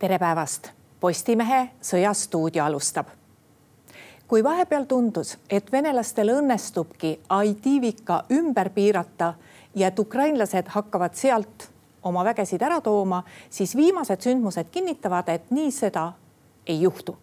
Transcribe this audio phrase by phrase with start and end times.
[0.00, 3.06] tere päevast, Postimehe Sõjastuudio alustab.
[4.28, 9.34] kui vahepeal tundus, et venelastel õnnestubki Aidivika ümber piirata
[9.74, 11.68] ja et ukrainlased hakkavad sealt
[12.02, 16.12] oma vägesid ära tooma, siis viimased sündmused kinnitavad, et nii seda
[16.66, 17.18] ei juhtu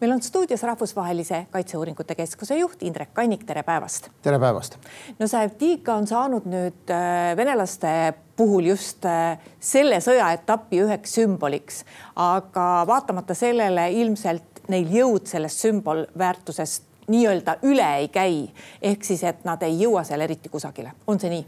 [0.00, 4.10] meil on stuudios Rahvusvahelise Kaitseuuringute Keskuse juht Indrek Kannik, tere päevast.
[4.22, 4.76] tere päevast.
[5.18, 11.82] no see Avdiivka on saanud nüüd äh, venelaste puhul just äh, selle sõjaetapi üheks sümboliks,
[12.16, 18.42] aga vaatamata sellele ilmselt neil jõud sellest sümbolväärtusest nii-öelda üle ei käi,
[18.84, 21.46] ehk siis, et nad ei jõua seal eriti kusagile, on see nii?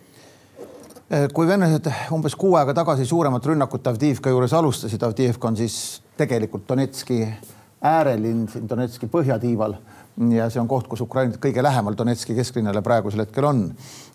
[1.11, 5.79] Äh, kui venelased umbes kuu aega tagasi suuremat rünnakut Avdiivka juures alustasid, Avdiivka on siis
[6.19, 7.25] tegelikult Donetski
[7.83, 9.75] äärelinn siin Donetski põhjatiival.
[10.35, 13.63] Ja see on koht, kus Ukraina kõige lähemal Donetski kesklinnale praegusel hetkel on.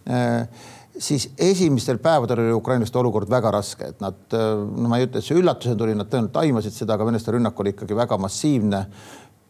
[0.07, 0.47] Äh,
[0.97, 5.27] siis esimestel päevadel oli ukrainlaste olukord väga raske, et nad, no ma ei ütle, et
[5.27, 8.85] see üllatusena tuli, nad tõenäoliselt aimasid seda, aga venelaste rünnak oli ikkagi väga massiivne.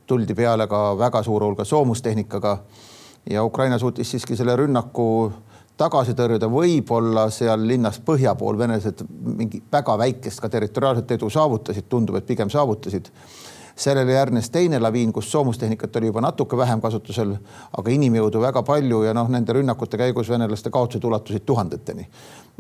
[0.05, 2.59] tuldi peale ka väga suure hulga soomustehnikaga
[3.29, 5.31] ja Ukraina suutis siiski selle rünnaku
[5.77, 11.87] tagasi tõrjuda, võib-olla seal linnas põhja pool venelased mingi väga väikest ka territoriaalset edu saavutasid,
[11.89, 13.09] tundub, et pigem saavutasid
[13.75, 17.35] sellele järgnes teine laviin, kus soomustehnikat oli juba natuke vähem kasutusel,
[17.77, 22.07] aga inimjõudu väga palju ja noh, nende rünnakute käigus venelaste kaotused ulatusid tuhandeteni.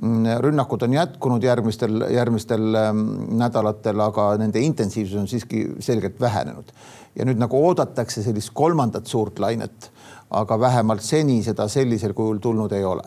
[0.01, 3.05] Mm, rünnakud on jätkunud järgmistel, järgmistel ähm,
[3.39, 6.75] nädalatel, aga nende intensiivsus on siiski selgelt vähenenud.
[7.15, 9.91] ja nüüd nagu oodatakse sellist kolmandat suurt lainet,
[10.35, 13.05] aga vähemalt seni seda sellisel kujul tulnud ei ole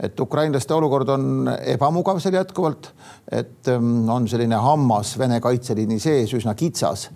[0.00, 2.88] et ukrainlaste olukord on ebamugav seal jätkuvalt,
[3.30, 7.10] et ähm, on selline hammas Vene kaitseliini sees üsna kitsas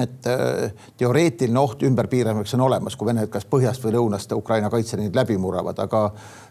[0.00, 5.16] et äh, teoreetiline oht ümberpiiramiseks on olemas, kui Vene kas põhjast või lõunast Ukraina kaitseliinid
[5.16, 6.04] läbi murravad, aga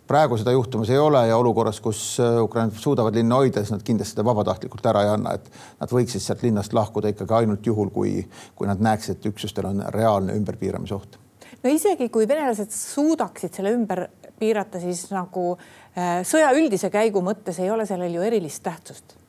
[0.07, 3.85] praegu seda juhtumas ei ole ja olukorras, kus äh, ukrainlased suudavad linna hoida, siis nad
[3.87, 5.49] kindlasti seda vabatahtlikult ära ei anna, et
[5.81, 8.19] nad võiksid sealt linnast lahkuda ikkagi ainult juhul, kui,
[8.55, 11.17] kui nad näeksid, et üksustel on reaalne ümberpiiramise oht.
[11.63, 14.05] no isegi kui venelased suudaksid selle ümber
[14.41, 19.20] piirata, siis nagu äh, sõja üldise käigu mõttes ei ole sellel ju erilist tähtsust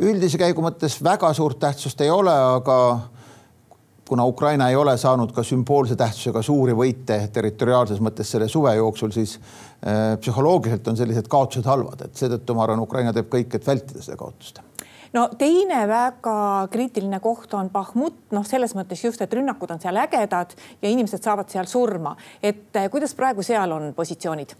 [0.00, 2.78] üldise käigu mõttes väga suurt tähtsust ei ole, aga
[4.08, 9.12] kuna Ukraina ei ole saanud ka sümboolse tähtsusega suuri võite territoriaalses mõttes selle suve jooksul,
[9.14, 13.66] siis äh, psühholoogiliselt on sellised kaotused halvad, et seetõttu ma arvan, Ukraina teeb kõik, et
[13.66, 14.60] vältida seda kaotust
[15.12, 16.34] no teine väga
[16.72, 21.22] kriitiline koht on Bahmut, noh, selles mõttes just, et rünnakud on seal ägedad ja inimesed
[21.24, 24.56] saavad seal surma, et äh, kuidas praegu seal on positsioonid?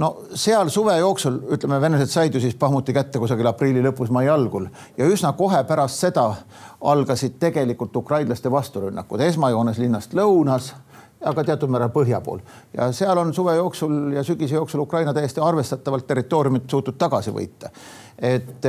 [0.00, 4.28] No seal suve jooksul ütleme, venelased said ju siis Bahmuti kätte kusagil aprilli lõpus, mai
[4.28, 4.66] algul.
[4.98, 6.26] Ja üsna kohe pärast seda
[6.80, 9.20] algasid tegelikult ukrainlaste vasturünnakud.
[9.20, 10.72] Esmajoones linnast lõunas
[11.24, 12.42] aga teatud määral põhja pool.
[12.76, 17.70] Ja seal on suve jooksul ja sügise jooksul Ukraina täiesti arvestatavalt territooriumit suutnud tagasi võita.
[18.18, 18.66] et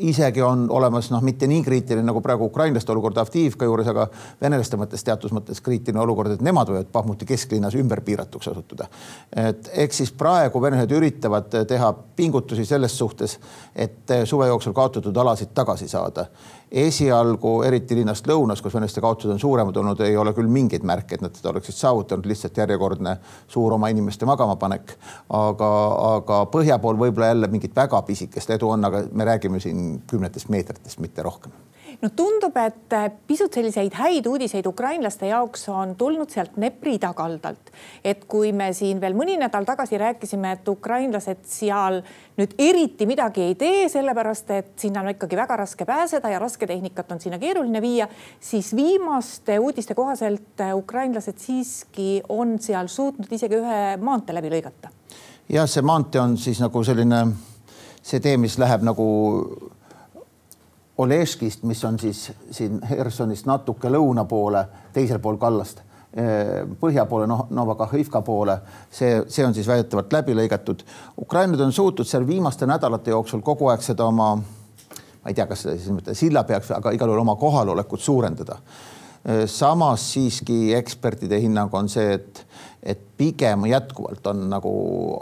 [0.00, 4.06] isegi on olemas noh, mitte nii kriitiline nagu praegu ukrainlaste olukord Avdiivka juures, aga
[4.40, 8.88] venelaste mõttes teatud mõttes kriitiline olukord, et nemad võivad Bahmuti kesklinnas ümberpiiratuks osutuda.
[9.36, 13.38] et ehk siis praegu venelased üritavad teha pingutusi selles suhtes,
[13.74, 16.26] et suve jooksul kaotatud alasid tagasi saada
[16.70, 21.16] esialgu, eriti linnast lõunas, kus venelaste kaotused on suuremad olnud, ei ole küll mingeid märke,
[21.16, 23.16] et nad seda oleksid saavutanud, lihtsalt järjekordne
[23.50, 24.94] suur oma inimeste magamapanek.
[25.34, 25.70] aga,
[26.14, 30.48] aga põhja pool võib-olla jälle mingit väga pisikest edu on, aga me räägime siin kümnetest
[30.52, 31.52] meetritest, mitte rohkem
[32.02, 37.72] no tundub, et äh, pisut selliseid häid uudiseid ukrainlaste jaoks on tulnud sealt Dnepri tagaldalt.
[38.04, 42.00] et kui me siin veel mõni nädal tagasi rääkisime, et ukrainlased seal
[42.40, 47.12] nüüd eriti midagi ei tee, sellepärast et sinna on ikkagi väga raske pääseda ja rasketehnikat
[47.12, 48.08] on sinna keeruline viia,
[48.40, 54.94] siis viimaste uudiste kohaselt äh, ukrainlased siiski on seal suutnud isegi ühe maantee läbi lõigata.
[55.48, 57.26] jah, see maantee on siis nagu selline
[58.02, 59.06] see tee, mis läheb nagu
[61.00, 64.60] Oleškist, mis on siis siin Hersonist natuke lõuna poole,
[64.92, 65.80] teisel pool kallast,
[66.12, 68.58] eh, põhja poole, noh, Novakahhivka poole,
[68.92, 70.84] see, see on siis väidetavalt läbi lõigatud.
[71.22, 75.64] Ukrainad on suutnud seal viimaste nädalate jooksul kogu aeg seda oma, ma ei tea, kas
[75.64, 78.60] seda siis mõte silla peaks, aga igal juhul oma kohalolekut suurendada.
[79.24, 82.44] Eh, samas siiski ekspertide hinnang on see, et
[82.82, 84.72] et pigem jätkuvalt on nagu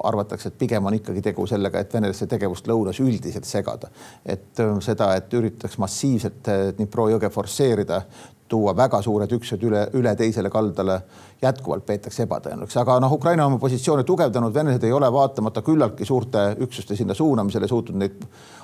[0.07, 3.91] arvatakse, et pigem on ikkagi tegu sellega, et venelaste tegevust lõunas üldiselt segada.
[4.27, 8.03] et äh, seda, et üritatakse massiivselt äh, Dnipro jõge forsseerida,
[8.49, 11.01] tuua väga suured üksused üle, üle teisele kaldale,
[11.43, 16.45] jätkuvalt peetakse ebatõenäoliseks, aga noh, Ukraina oma positsioone tugevdanud, venelased ei ole vaatamata küllaltki suurte
[16.65, 18.23] üksuste sinna suunamisele suutnud neid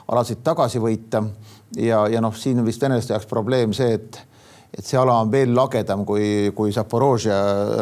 [0.09, 1.25] alasid tagasi võita.
[1.77, 4.23] ja, ja noh, siin vist venelaste jaoks probleem see, et
[4.75, 7.37] et see ala on veel lagedam kui, kui Zaporožja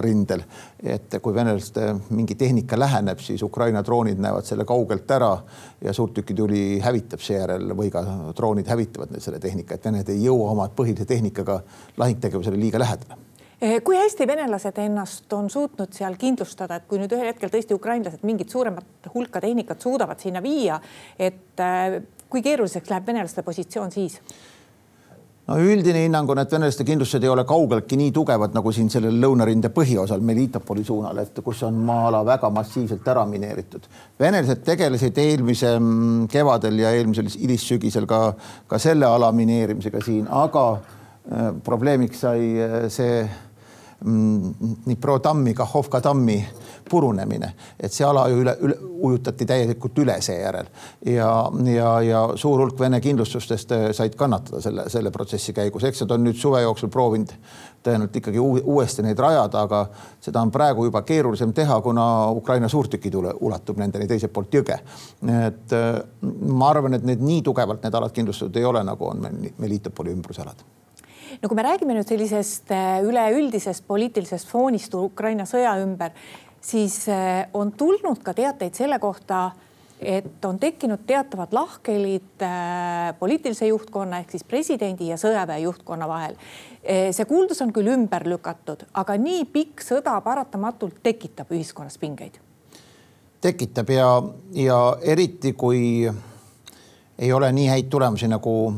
[0.04, 0.44] rindel.
[0.82, 5.32] et kui venelaste mingi tehnika läheneb, siis Ukraina droonid näevad selle kaugelt ära
[5.80, 8.02] ja suurtükituli hävitab seejärel või ka
[8.36, 11.60] droonid hävitavad selle tehnika, et Vened ei jõua oma põhilise tehnikaga
[11.96, 13.22] lahingtegevusele liiga lähedale
[13.62, 17.76] Eh, kui hästi venelased ennast on suutnud seal kindlustada, et kui nüüd ühel hetkel tõesti
[17.76, 20.80] ukrainlased mingit suuremat hulka tehnikat suudavad sinna viia,
[21.14, 24.18] et eh, kui keeruliseks läheb venelaste positsioon siis?
[25.52, 29.18] No üldine hinnang on, et venelaste kindlustused ei ole kaugeltki nii tugevad nagu siin sellel
[29.20, 33.86] lõunarinde põhioosal Melitopoli suunal, et kus on maa-ala väga massiivselt ära mineeritud.
[34.20, 38.24] venelased tegelesid eelmise mm, kevadel ja eelmisel hilissügisel ka,
[38.66, 43.24] ka selle ala mineerimisega siin, aga äh, probleemiks sai äh, see
[44.02, 46.38] Dnipro mm, tammi, Kahhovka tammi
[46.90, 50.70] purunemine, et see ala ju üle, üle ujutati täielikult üle seejärel.
[51.06, 51.30] Ja,
[51.70, 56.16] ja, ja suur hulk Vene kindlustustest äh, said kannatada selle, selle protsessi käigus, eks nad
[56.16, 57.34] on nüüd suve jooksul proovinud
[57.82, 59.80] tõenäoliselt ikkagi uuesti neid rajada, aga
[60.22, 64.78] seda on praegu juba keerulisem teha, kuna Ukraina suurtükitule ulatub nendeni teiselt poolt jõge.
[65.46, 65.90] et äh,
[66.50, 70.14] ma arvan, et need nii tugevalt need alad kindlustatud ei ole, nagu on meil Melitopoli
[70.14, 70.62] ümbrusalad
[71.42, 76.14] no kui me räägime nüüd sellisest äh, üleüldisest poliitilisest foonist Ukraina sõja ümber,
[76.62, 79.48] siis äh, on tulnud ka teateid selle kohta,
[79.98, 86.38] et on tekkinud teatavad lahkhelid äh, poliitilise juhtkonna ehk siis presidendi ja sõjaväe juhtkonna vahel.
[86.82, 92.40] see kuuldus on küll ümber lükatud, aga nii pikk sõda paratamatult tekitab ühiskonnas pingeid.
[93.40, 94.08] tekitab ja,
[94.54, 96.10] ja eriti kui
[97.18, 98.72] ei ole nii häid tulemusi, nagu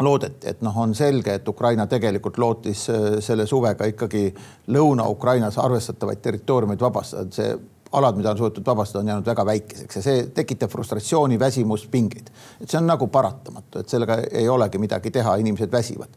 [0.00, 4.28] loodeti, et noh, on selge, et Ukraina tegelikult lootis äh, selle suvega ikkagi
[4.72, 7.52] Lõuna-Ukrainas arvestatavaid territooriumeid vabastada, et see
[7.92, 12.30] alad, mida on suudetud vabastada, on jäänud väga väikeseks ja see tekitab frustratsiooni, väsimust, pingeid.
[12.60, 16.14] et see on nagu paratamatu, et sellega ei olegi midagi teha, inimesed väsivad.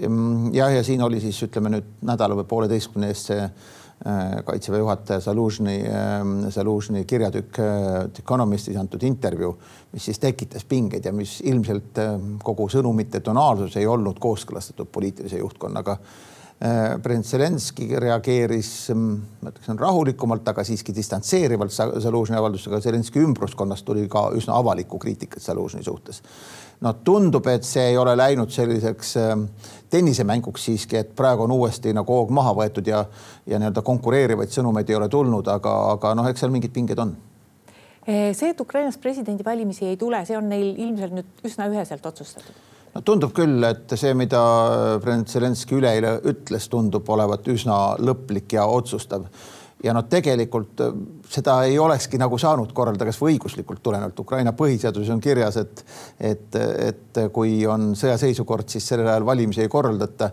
[0.00, 3.48] Ehm, jah, ja siin oli siis ütleme nüüd nädala või pooleteistkümne eest see
[4.44, 7.66] kaitseväe juhataja Zalužni, ähm, Zalužni kirjatükk äh,
[8.18, 9.54] Economistis antud intervjuu,
[9.92, 15.40] mis siis tekitas pingeid ja mis ilmselt ähm, kogu sõnumite tonaalsus ei olnud kooskõlastatud poliitilise
[15.40, 15.98] juhtkonnaga.
[16.62, 19.08] Äh, president Zelenskõi reageeris, ähm,
[19.42, 22.78] ma ütleksin rahulikumalt, aga siiski distantseerivalt Zalužni avaldusega.
[22.80, 26.22] Zelenskõi ümbruskonnast tuli ka üsna avalikku kriitikat Zalužni suhtes
[26.84, 29.46] no tundub, et see ei ole läinud selliseks ähm,
[29.90, 33.04] tennisemänguks siiski, et praegu on uuesti nagu hoog maha võetud ja,
[33.46, 37.14] ja nii-öelda konkureerivaid sõnumeid ei ole tulnud, aga, aga noh, eks seal mingid pinged on
[38.06, 42.73] eh, see, et Ukrainas presidendivalimisi ei tule, see on neil ilmselt nüüd üsna üheselt otsustatud.
[42.94, 44.40] No tundub küll, et see, mida
[45.02, 49.26] president Zelenskõi üleeile ütles, tundub olevat üsna lõplik ja otsustav
[49.84, 50.92] ja noh, tegelikult äh,
[51.30, 54.20] seda ei olekski nagu saanud korraldada, kas või õiguslikult tulenevalt.
[54.24, 55.84] Ukraina põhiseaduses on kirjas, et,
[56.20, 60.30] et, et kui on sõjaseisukord, siis sellel ajal valimisi ei korraldata.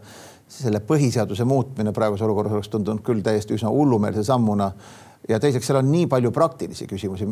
[0.51, 4.71] selle põhiseaduse muutmine praeguses olukorras oleks tundunud küll täiesti üsna hullumeelse sammuna
[5.29, 7.27] ja teiseks, seal on nii palju praktilisi küsimusi.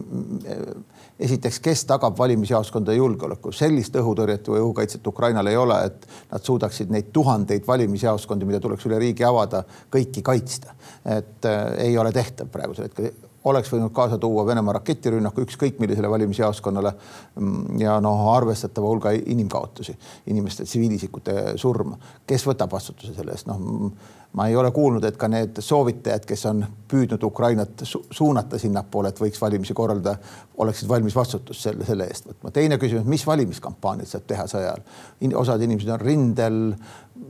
[1.19, 6.91] esiteks, kes tagab valimisjaoskondade julgeoleku, sellist õhutõrjet või õhukaitset Ukrainal ei ole, et nad suudaksid
[6.93, 10.75] neid tuhandeid valimisjaoskondi, mida tuleks üle riigi avada, kõiki kaitsta.
[11.05, 13.11] et äh, ei ole tehtav praegusel hetkel
[13.43, 16.93] oleks võinud kaasa tuua Venemaa raketirünnaku ükskõik millisele valimisjaoskonnale
[17.35, 19.95] mm, ja noh, arvestatava hulga inimkaotusi,
[20.27, 21.97] inimeste tsiviilisikute surma.
[22.27, 23.91] kes võtab vastutuse selle eest, noh
[24.33, 29.09] ma ei ole kuulnud, et ka need soovitajad, kes on püüdnud Ukrainat su suunata sinnapoole,
[29.09, 30.19] et võiks valimisi korraldada,
[30.61, 32.51] oleksid valmis vastutust selle, selle eest võtma.
[32.53, 34.83] teine küsimus, mis valimiskampaaniat saab teha sõja ajal
[35.25, 35.35] In,?
[35.35, 36.59] osad inimesed on rindel,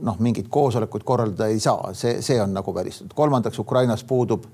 [0.00, 3.16] noh, mingit koosolekut korraldada ei saa, see, see on nagu välistatud.
[3.16, 4.44] kolmandaks, Ukrainas puudub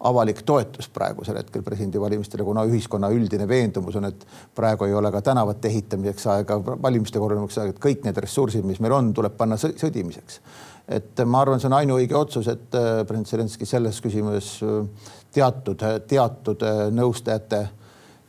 [0.00, 5.22] avalik toetus praegusel hetkel presidendivalimistele, kuna ühiskonna üldine veendumus on, et praegu ei ole ka
[5.26, 9.58] tänavate ehitamiseks aega, valimiste korraldamiseks aega, et kõik need ressursid, mis meil on, tuleb panna
[9.58, 10.40] sõdimiseks
[10.88, 15.84] et ma arvan, see on ainuõige otsus, et äh, president Zelenskõi selles küsimuses äh, teatud,
[16.08, 17.62] teatud äh, nõustajate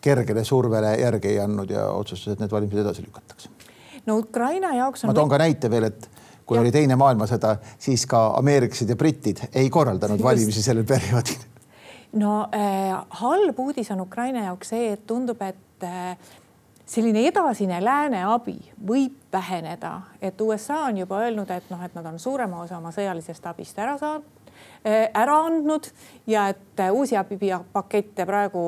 [0.04, 3.52] kergele survele järgi ei andnud ja otsustas, et need valimised edasi lükatakse.
[4.06, 5.12] no Ukraina jaoks on.
[5.12, 6.10] ma toon ka näite veel, et
[6.46, 6.64] kui ja.
[6.64, 11.49] oli Teine maailmasõda, siis ka ameeriklased ja britid ei korraldanud valimisi sellel perioodil.
[12.14, 16.18] No äh, halb uudis on Ukraina jaoks see, et tundub, et äh,
[16.90, 22.06] selline edasine lääne abi võib väheneda, et USA on juba öelnud, et noh, et nad
[22.10, 24.26] on suurema osa oma sõjalisest abist ära saanud,
[24.82, 25.92] äh, ära andnud
[26.28, 28.64] ja et äh, uusi abipakette praegu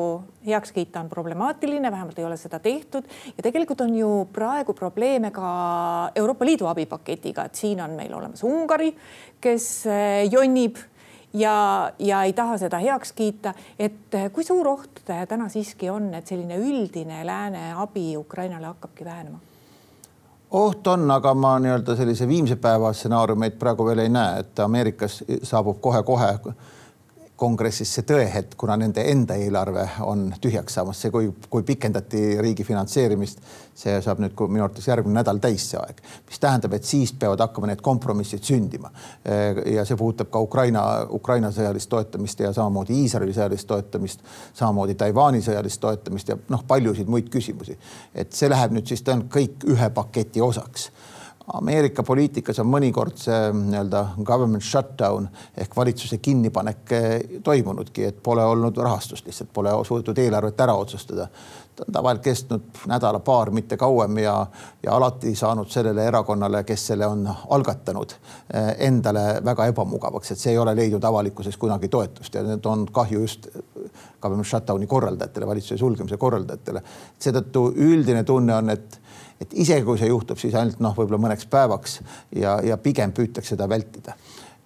[0.46, 3.10] heaks kiita on problemaatiline, vähemalt ei ole seda tehtud.
[3.38, 8.44] ja tegelikult on ju praegu probleeme ka Euroopa Liidu abipaketiga, et siin on meil olemas
[8.46, 8.94] Ungari,
[9.42, 10.78] kes äh, jonnib
[11.34, 13.54] ja, ja ei taha seda heaks kiita.
[13.80, 19.06] et eh, kui suur oht täna siiski on, et selline üldine lääne abi Ukrainale hakkabki
[19.06, 19.40] vähenema?
[20.52, 25.24] oht on, aga ma nii-öelda sellise viimse päeva stsenaariumeid praegu veel ei näe, et Ameerikas
[25.44, 26.28] saabub kohe-kohe
[27.42, 32.66] kongressis see tõehetk, kuna nende enda eelarve on tühjaks saamas, see, kui, kui pikendati riigi
[32.68, 33.42] finantseerimist,
[33.82, 37.42] see saab nüüd minu arvates järgmine nädal täis see aeg, mis tähendab, et siis peavad
[37.42, 38.92] hakkama need kompromissid sündima.
[39.74, 45.42] ja see puudutab ka Ukraina, Ukraina sõjalist toetamist ja samamoodi Iisraeli sõjalist toetamist, samamoodi Taiwan'i
[45.46, 47.78] sõjalist toetamist ja noh, paljusid muid küsimusi.
[48.16, 50.92] et see läheb nüüd siis tõenäoliselt kõik ühe paketi osaks
[51.54, 55.26] Ameerika poliitikas on mõnikord see nii-öelda government shutdown
[55.60, 57.08] ehk valitsuse kinnipanek eh,
[57.44, 61.28] toimunudki, et pole olnud rahastust, lihtsalt pole suudetud eelarvet ära otsustada.
[61.76, 64.36] ta on tavaliselt kestnud nädala-paar, mitte kauem ja,
[64.84, 68.16] ja alati saanud sellele erakonnale, kes selle on algatanud,
[68.54, 72.86] eh, endale väga ebamugavaks, et see ei ole leidnud avalikkuses kunagi toetust ja need on
[72.92, 73.48] kahju just
[74.22, 76.82] government shutdown'i korraldajatele, valitsuse sulgemise korraldajatele.
[77.20, 79.01] seetõttu üldine tunne on, et
[79.42, 82.00] et isegi kui see juhtub, siis ainult noh, võib-olla mõneks päevaks
[82.38, 84.16] ja, ja pigem püütakse seda vältida.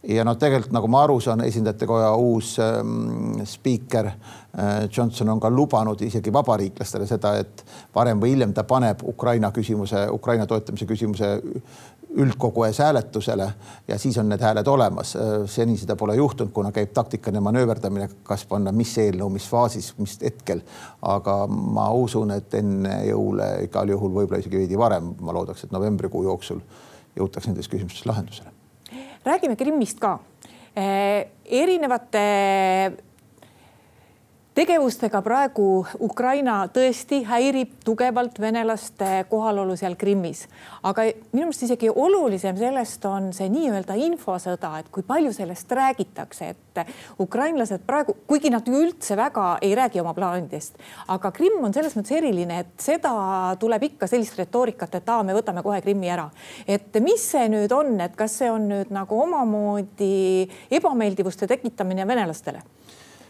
[0.06, 4.36] ja noh, tegelikult nagu ma aru saan, esindajatekoja uus ähm, spiiker äh,
[4.98, 7.64] Johnson on ka lubanud isegi vabariiklastele seda, et
[7.96, 11.32] varem või hiljem ta paneb Ukraina küsimuse, Ukraina toetamise küsimuse
[12.16, 13.48] üldkogu ees hääletusele
[13.88, 15.18] ja siis on need hääled olemas.
[15.46, 20.18] seni seda pole juhtunud, kuna käib taktikaline manööverdamine, kas panna mis eelnõu, mis faasis, mis
[20.22, 20.62] hetkel.
[21.02, 25.72] aga ma usun, et enne jõule igal juhul võib-olla isegi veidi varem, ma loodaks, et
[25.76, 26.62] novembrikuu jooksul
[27.20, 28.50] jõutakse nendes küsimustes lahendusele.
[29.26, 30.20] räägime Krimmist ka
[30.76, 31.28] eh,.
[31.46, 32.24] erinevate
[34.56, 40.46] tegevustega praegu Ukraina tõesti häirib tugevalt venelaste kohalolu seal Krimmis,
[40.88, 46.48] aga minu meelest isegi olulisem sellest on see nii-öelda infosõda, et kui palju sellest räägitakse,
[46.54, 46.84] et
[47.20, 50.80] ukrainlased praegu, kuigi nad ju üldse väga ei räägi oma plaanidest,
[51.12, 53.12] aga Krimm on selles mõttes eriline, et seda
[53.60, 56.30] tuleb ikka sellist retoorikat, et aa, me võtame kohe Krimmi ära.
[56.68, 60.48] et mis see nüüd on, et kas see on nüüd nagu omamoodi
[60.80, 62.64] ebameeldivuste tekitamine venelastele?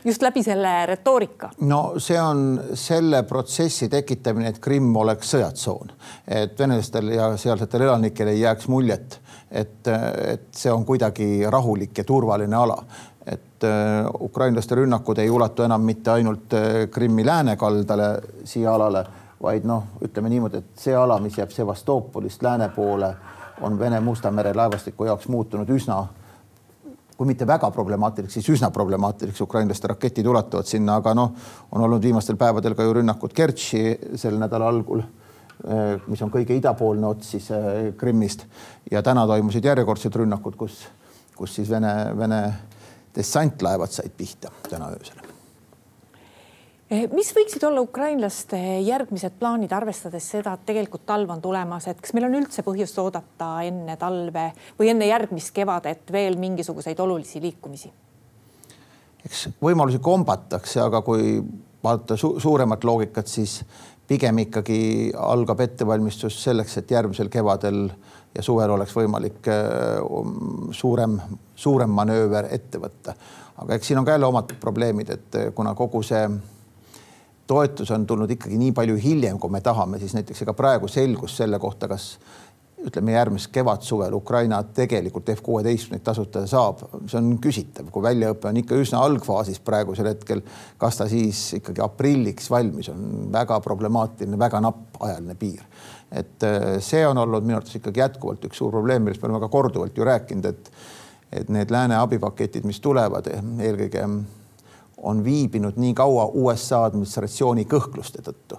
[0.06, 1.50] Just läbi selle retoorika?
[1.62, 5.92] no see on selle protsessi tekitamine, et Krimm oleks sõjatsoon,
[6.28, 9.20] et venelastel ja sealsetel elanikel ei jääks muljet,
[9.52, 9.88] et,
[10.28, 12.80] et see on kuidagi rahulik ja turvaline ala
[13.26, 18.10] et äh, ukrainlaste rünnakud ei ulatu enam mitte ainult äh, Krimmi läänekaldale,
[18.44, 19.06] siia alale,
[19.42, 23.16] vaid noh, ütleme niimoodi, et see ala, mis jääb Sevastoopolist lääne poole,
[23.62, 26.04] on Vene-Musta mere laevastiku jaoks muutunud üsna
[27.18, 31.36] kui mitte väga problemaatiliseks, siis üsna problemaatiliseks, ukrainlaste raketid ulatuvad sinna, aga noh,
[31.72, 33.84] on olnud viimastel päevadel ka ju rünnakud Kertši
[34.20, 35.04] selle nädala algul,
[35.64, 38.48] eh, mis on kõige idapoolne ots siis eh, Krimmist.
[38.92, 40.82] Ja täna toimusid järjekordsed rünnakud, kus,
[41.38, 42.42] kus siis Vene, Vene
[43.16, 45.35] dessantlaevad said pihta täna öösel
[47.14, 52.14] mis võiksid olla ukrainlaste järgmised plaanid, arvestades seda, et tegelikult talv on tulemas, et kas
[52.16, 54.50] meil on üldse põhjust oodata enne talve
[54.80, 57.92] või enne järgmist kevadet veel mingisuguseid olulisi liikumisi?
[59.26, 61.40] eks võimalusi kombatakse, aga kui
[61.84, 63.60] vaadata su suuremat loogikat, siis
[64.08, 67.88] pigem ikkagi algab ettevalmistus selleks, et järgmisel kevadel
[68.36, 71.18] ja suvel oleks võimalik eh, um, suurem,
[71.56, 73.16] suurem manööver ette võtta.
[73.64, 76.28] aga eks siin on ka jälle omad probleemid, et eh, kuna kogu see
[77.48, 81.38] toetus on tulnud ikkagi nii palju hiljem, kui me tahame, siis näiteks ega praegu selgus
[81.38, 82.16] selle kohta, kas
[82.86, 88.60] ütleme järgmisel kevad-suvel Ukraina tegelikult F kuueteistkümneid tasutada saab, see on küsitav, kui väljaõpe on
[88.62, 90.44] ikka üsna algfaasis praegusel hetkel.
[90.78, 95.64] kas ta siis ikkagi aprilliks valmis on väga problemaatiline, väga napp ajaline piir.
[96.12, 99.42] et äh, see on olnud minu arvates ikkagi jätkuvalt üks suur probleem, millest me oleme
[99.42, 100.72] ka korduvalt ju rääkinud, et
[101.36, 104.06] et need lääne abipaketid, mis tulevad eelkõige
[105.06, 108.58] on viibinud nii kaua USA administratsiooni kõhkluste tõttu.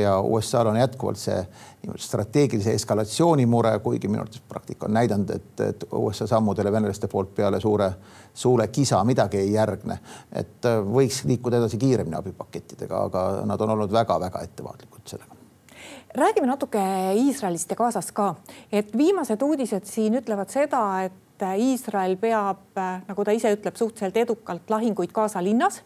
[0.00, 1.38] Ja USA-l on jätkuvalt see
[2.00, 7.34] strateegilise eskalatsiooni mure, kuigi minu arvates praktika on näidanud, et, et USA sammudele venelaste poolt
[7.36, 7.90] peale suure,
[8.34, 9.98] suure kisa midagi ei järgne.
[10.32, 15.34] et võiks liikuda edasi kiiremini abipakettidega, aga nad on olnud väga-väga ettevaatlikud sellega.
[16.14, 16.80] Räägime natuke
[17.18, 18.34] Iisraelist ja Gazast ka,
[18.72, 24.16] et viimased uudised siin ütlevad seda, et et Iisrael peab, nagu ta ise ütleb, suhteliselt
[24.22, 25.80] edukalt lahinguid Gaza linnas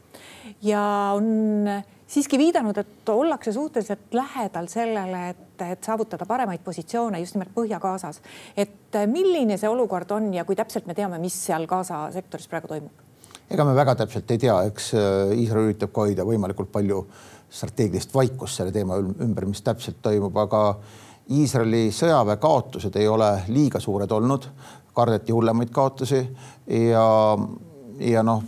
[0.63, 0.83] ja
[1.17, 1.69] on
[2.09, 8.21] siiski viidanud, et ollakse suhteliselt lähedal sellele, et, et saavutada paremaid positsioone just nimelt Põhja-Gazas.
[8.57, 12.69] et milline see olukord on ja kui täpselt me teame, mis seal Gaza sektoris praegu
[12.69, 13.05] toimub?
[13.51, 17.05] ega me väga täpselt ei tea, eks äh, Iisrael üritab ka hoida võimalikult palju
[17.49, 20.65] strateegilist vaikust selle teema ümber, mis täpselt toimub, aga
[21.29, 24.47] Iisraeli sõjaväe kaotused ei ole liiga suured olnud
[24.99, 26.21] kardeti hullemaid kaotusi
[26.91, 27.07] ja,
[28.03, 28.43] ja noh,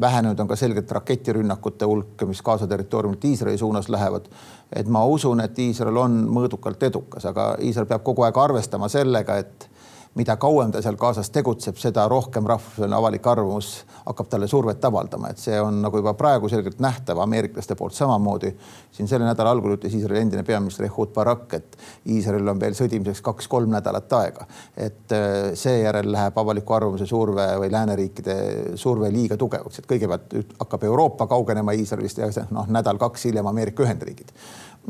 [0.00, 4.28] vähenenud on ka selgelt raketirünnakute hulk, mis Gaza territooriumilt Iisraeli suunas lähevad.
[4.72, 9.36] et ma usun, et Iisrael on mõõdukalt edukas, aga Iisrael peab kogu aeg arvestama sellega,
[9.36, 9.68] et
[10.14, 13.70] mida kauem ta seal Gazas tegutseb, seda rohkem rahvusvaheline avalik arvamus
[14.04, 18.52] hakkab talle survet avaldama, et see on nagu juba praegu selgelt nähtav ameeriklaste poolt samamoodi.
[18.92, 23.22] siin selle nädala algul ütles Iisraeli endine peaminister Ehud Barak, et Iisraelil on veel sõdimiseks
[23.24, 28.36] kaks-kolm nädalat aega, et äh, seejärel läheb avaliku arvamuse surve või lääneriikide
[28.76, 34.36] surve liiga tugevaks, et kõigepealt hakkab Euroopa kaugenema Iisraelist ja noh, nädal-kaks hiljem Ameerika Ühendriigid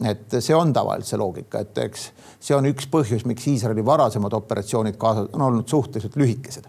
[0.08, 2.06] et see on tavaliselt see loogika, et eks
[2.40, 6.68] see on üks põhjus, miks Iisraeli varasemad operatsioonid kaasa on olnud suhteliselt lühikesed.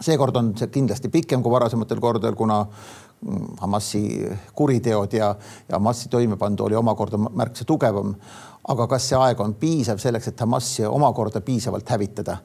[0.00, 2.64] seekord on see kindlasti pikem kui varasematel kordadel, kuna
[3.60, 5.32] Hamasi kuriteod ja,
[5.68, 8.14] ja Hamasi toimepandu oli omakorda märksa tugevam.
[8.68, 12.38] aga kas see aeg on piisav selleks, et Hamasi omakorda piisavalt hävitada?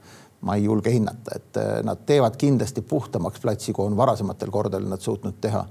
[0.44, 1.58] ma ei julge hinnata, et
[1.88, 5.62] nad teevad kindlasti puhtamaks platsi, kui on varasematel kordadel nad suutnud teha,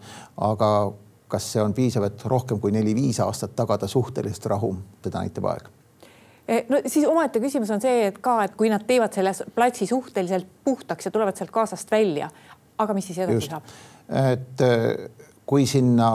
[0.48, 0.68] aga
[1.32, 4.74] kas see on piisav, et rohkem kui neli-viis aastat tagada suhtelist rahu,
[5.04, 5.70] seda näitab aeg
[6.46, 9.88] eh, no siis omaette küsimus on see, et ka, et kui nad teevad selle platsi
[9.90, 12.30] suhteliselt puhtaks ja tulevad sealt Gazast välja,
[12.78, 13.56] aga mis siis edasi Just.
[13.56, 13.74] saab?
[14.32, 16.12] et eh, kui sinna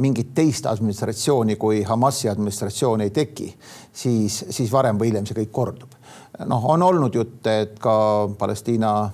[0.00, 3.50] mingit teist administratsiooni kui Hamasi administratsioon ei teki,
[3.92, 5.98] siis, siis varem või hiljem see kõik kordub.
[6.48, 7.94] noh, on olnud jutte, et ka
[8.38, 9.10] Palestiina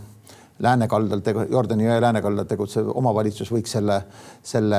[0.59, 4.01] läänekaldal, Jordani jõe läänekaldal tegutsev omavalitsus võiks selle,
[4.43, 4.79] selle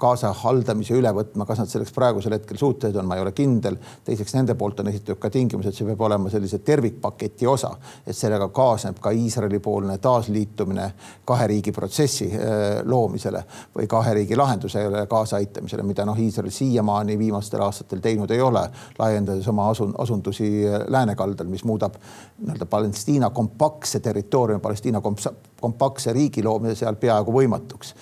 [0.00, 3.76] Gaza haldamise üle võtma, kas nad selleks praegusel hetkel suutelised on, ma ei ole kindel.
[4.04, 7.74] teiseks, nende poolt on esitatud ka tingimus, et see peab olema sellise tervikpaketi osa,
[8.06, 10.88] et sellega kaasneb ka Iisraeli poolne taasliitumine
[11.24, 13.44] kahe riigi protsessi äh, loomisele
[13.76, 18.64] või kahe riigi lahendusele kaasaaitamisele, mida noh, Iisrael siiamaani viimastel aastatel teinud ei ole,
[18.98, 22.00] laiendades oma asun, asundusi äh, läänekaldal, mis muudab
[22.38, 27.94] nii-öelda Palestiina kompaktse territooriumi Palestiina Palestiina kompaktse riigi loomine seal peaaegu võimatuks.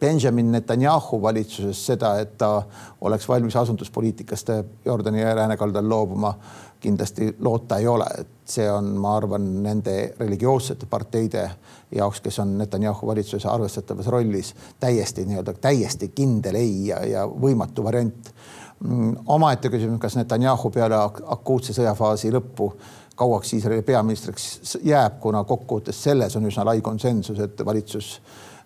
[0.00, 2.62] Benjamin Netanyahu valitsuses seda, et ta
[3.00, 4.50] oleks valmis asunduspoliitikast
[4.84, 6.34] Jordani ja läänekaldal loobuma,
[6.80, 11.48] kindlasti loota ei ole, et see on, ma arvan, nende religioossete parteide
[11.94, 17.84] jaoks, kes on Netanyahu valitsuses arvestatavas rollis, täiesti nii-öelda täiesti kindel ei ja, ja võimatu
[17.84, 18.30] variant.
[18.78, 22.70] Mm, omaette küsimus, kas Netanyahu peale akuutse sõjafaasi lõppu
[23.18, 28.10] kauaks Iisraeli peaministriks jääb, kuna kokkuvõttes selles on üsna lai konsensus, et valitsus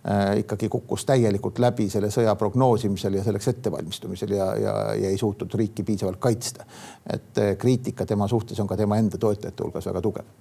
[0.04, 5.18] äh, ikkagi kukkus täielikult läbi selle sõja prognoosimisel ja selleks ettevalmistumisel ja, ja, ja ei
[5.20, 6.68] suutnud riiki piisavalt kaitsta.
[7.06, 10.32] et äh, kriitika tema suhtes on ka tema enda toetajate hulgas väga tugev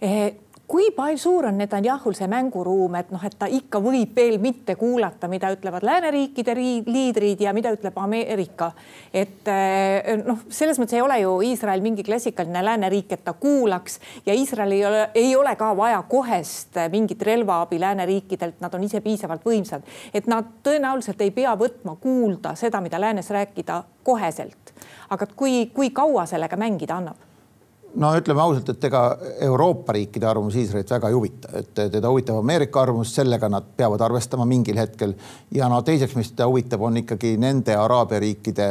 [0.00, 0.32] eh
[0.72, 4.72] kui palju suur on Netanyahul see mänguruum, et noh, et ta ikka võib veel mitte
[4.80, 8.70] kuulata, mida ütlevad lääneriikide liidrid ja mida ütleb Ameerika.
[9.12, 13.98] et eh, noh, selles mõttes ei ole ju Iisrael mingi klassikaline lääneriik, et ta kuulaks
[14.26, 19.02] ja Iisrael ei ole, ei ole ka vaja kohest mingit relvaabi lääneriikidelt, nad on ise
[19.04, 24.72] piisavalt võimsad, et nad tõenäoliselt ei pea võtma kuulda seda, mida läänes rääkida koheselt.
[25.10, 27.31] aga kui, kui kaua sellega mängida annab?
[27.94, 29.02] No ütleme ausalt, et ega
[29.46, 34.00] Euroopa riikide arvamus Iisraelit väga ei huvita, et teda huvitab Ameerika arvamus, sellega nad peavad
[34.00, 35.14] arvestama mingil hetkel.
[35.50, 38.68] ja no teiseks, mis teda huvitab, on ikkagi nende Araabia riikide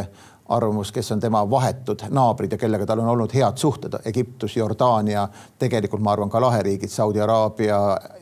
[0.51, 5.27] arvamus, kes on tema vahetud naabrid ja kellega tal on olnud head suhted, Egiptus, Jordaania,
[5.59, 7.79] tegelikult ma arvan ka laheriigid, Saudi Araabia,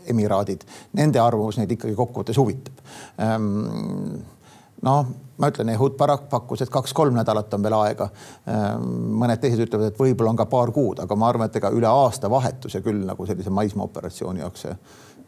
[0.10, 0.66] Emiraadid,
[1.00, 2.84] nende arvamus neid ikkagi kokkuvõttes huvitab.
[3.22, 4.22] Ähm,
[4.82, 8.10] noh, ma ütlen, Ehud Barak pakkus, et kaks-kolm nädalat on veel aega.
[8.48, 8.88] Ehm,
[9.22, 11.88] mõned teised ütlevad, et võib-olla on ka paar kuud, aga ma arvan, et ega üle
[11.88, 14.76] aasta vahetuse küll nagu sellise maismaaoperatsiooni jaoks see,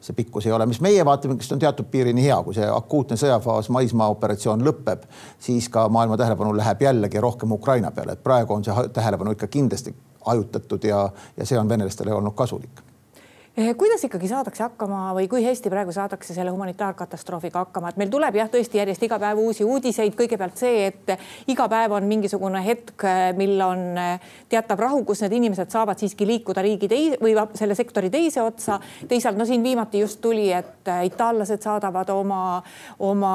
[0.02, 3.72] see pikkus ei ole, mis meie vaatevinklist on teatud piirini hea, kui see akuutne sõjafaas
[3.72, 5.08] maismaaoperatsioon lõpeb,
[5.40, 9.48] siis ka maailma tähelepanu läheb jällegi rohkem Ukraina peale, et praegu on see tähelepanu ikka
[9.48, 11.06] kindlasti hajutatud ja,
[11.38, 12.91] ja see on venelastele olnud kasulik
[13.56, 18.38] kuidas ikkagi saadakse hakkama või kui hästi praegu saadakse selle humanitaarkatastroofiga hakkama, et meil tuleb
[18.40, 21.12] jah, tõesti järjest iga päev uusi uudiseid, kõigepealt see, et
[21.52, 23.04] iga päev on mingisugune hetk,
[23.36, 27.76] mil on eh, teatav rahu, kus need inimesed saavad siiski liikuda riigi teise või selle
[27.76, 28.80] sektori teise otsa.
[29.08, 32.62] teisalt no siin viimati just tuli, et eh, itaallased saadavad oma,
[33.00, 33.34] oma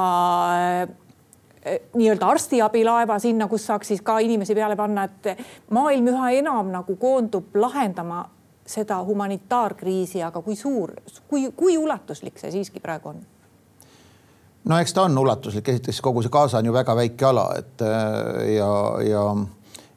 [1.67, 6.95] nii-öelda arstiabilaeva sinna, kus saaks siis ka inimesi peale panna, et maailm üha enam nagu
[6.97, 8.23] koondub lahendama
[8.67, 10.93] seda humanitaarkriisi, aga kui suur,
[11.27, 13.21] kui, kui ulatuslik see siiski praegu on?
[14.67, 17.85] no eks ta on ulatuslik, esiteks kogu see Gaza on ju väga väike ala, et
[17.85, 18.71] äh, ja,
[19.07, 19.23] ja,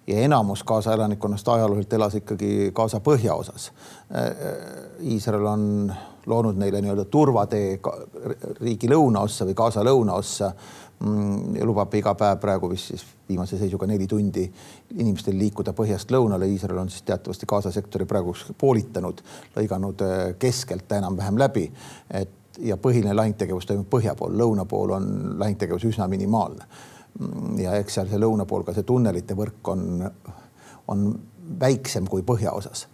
[0.07, 3.71] ja enamus Gaza elanikkonnast ajalooliselt elas ikkagi Gaza põhjaosas.
[4.15, 4.31] Äh,
[5.15, 5.67] Iisrael on
[6.27, 7.81] loonud neile nii-öelda turvatee
[8.61, 10.53] riigi lõunaossa või Gaza lõunaossa
[11.01, 14.43] lubab iga päev praegu vist siis viimase seisuga neli tundi
[14.99, 16.49] inimestel liikuda põhjast lõunale.
[16.53, 19.23] Iisrael on siis teatavasti Gaza sektori praegu poolitanud,
[19.57, 21.71] lõiganud äh, keskelt enam-vähem läbi.
[22.11, 25.07] et ja põhiline lahingtegevus toimub põhja pool, lõuna pool on
[25.39, 26.65] lahingtegevus üsna minimaalne.
[27.59, 30.11] ja eks seal see lõuna pool ka see tunnelite võrk on,
[30.89, 31.07] on
[31.61, 32.87] väiksem kui põhjaosas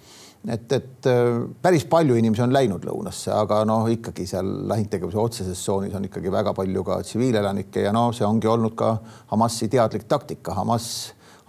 [0.48, 5.62] et, et äh, päris palju inimesi on läinud lõunasse, aga noh, ikkagi seal lahingtegevuse otseses
[5.62, 8.96] tsoonis on ikkagi väga palju ka tsiviilelanikke ja no see ongi olnud ka
[9.32, 10.54] Hamasi teadlik taktika.
[10.54, 10.90] Hamas,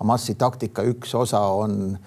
[0.01, 1.97] Hamasi taktika üks osa on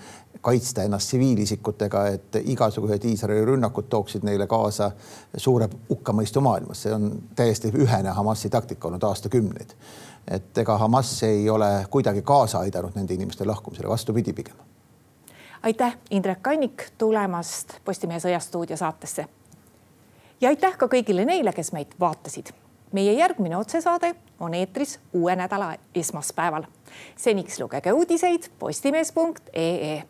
[0.40, 4.90] kaitsta ennast tsiviilisikutega, et igasugused Iisraeli rünnakud tooksid neile kaasa
[5.36, 9.76] suure hukkamõistu maailmas, see on täiesti ühene Hamasi taktika olnud aastakümneid.
[10.28, 14.69] et ega Hamas ei ole kuidagi kaasa aidanud nende inimeste lahkumisele, vastupidi pigem
[15.62, 19.26] aitäh, Indrek Kannik tulemast Postimehe Sõjastuudio saatesse.
[20.40, 22.52] ja aitäh ka kõigile neile, kes meid vaatasid.
[22.92, 26.64] meie järgmine otsesaade on eetris uue nädala esmaspäeval.
[27.16, 30.02] seniks lugege uudiseid postimees.ee